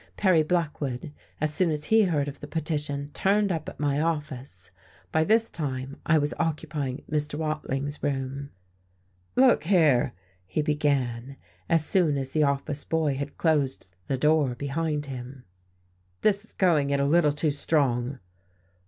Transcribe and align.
Perry 0.17 0.41
Blackwood, 0.41 1.13
as 1.39 1.53
soon 1.53 1.69
as 1.69 1.83
he 1.85 2.05
heard 2.05 2.27
of 2.27 2.39
the 2.39 2.47
petition, 2.47 3.09
turned 3.09 3.51
up 3.51 3.69
at 3.69 3.79
my 3.79 4.01
office. 4.01 4.71
By 5.11 5.23
this 5.23 5.47
time 5.51 5.99
I 6.07 6.17
was 6.17 6.33
occupying 6.39 7.03
Mr. 7.07 7.35
Watling's 7.35 8.01
room. 8.01 8.49
"Look 9.35 9.65
here," 9.65 10.13
he 10.47 10.63
began, 10.63 11.35
as 11.69 11.85
soon 11.85 12.17
as 12.17 12.31
the 12.31 12.41
office 12.41 12.83
boy 12.83 13.13
had 13.13 13.37
closed 13.37 13.89
the 14.07 14.17
door 14.17 14.55
behind 14.55 15.05
him, 15.05 15.43
"this 16.23 16.45
is 16.45 16.53
going 16.53 16.89
it 16.89 16.99
a 16.99 17.05
little 17.05 17.31
too 17.31 17.51
strong." 17.51 18.17